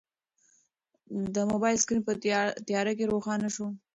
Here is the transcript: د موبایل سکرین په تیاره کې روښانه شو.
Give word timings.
د 1.35 1.35
موبایل 1.51 1.77
سکرین 1.81 2.01
په 2.07 2.13
تیاره 2.69 2.91
کې 2.97 3.09
روښانه 3.13 3.49
شو. 3.55 3.67